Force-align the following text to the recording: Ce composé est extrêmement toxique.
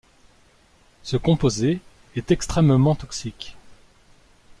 Ce 1.03 1.15
composé 1.15 1.79
est 2.15 2.31
extrêmement 2.31 2.95
toxique. 2.95 3.55